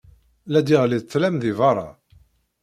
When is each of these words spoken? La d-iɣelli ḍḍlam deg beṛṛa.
La 0.51 0.61
d-iɣelli 0.65 0.99
ḍḍlam 1.03 1.35
deg 1.37 1.55
beṛṛa. 1.57 1.89